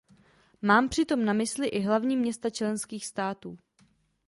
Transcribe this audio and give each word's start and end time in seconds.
Mám 0.61 0.89
přitom 0.89 1.25
na 1.25 1.33
mysli 1.33 1.67
i 1.67 1.81
hlavní 1.81 2.17
města 2.17 2.49
členských 2.49 3.05
států. 3.07 3.57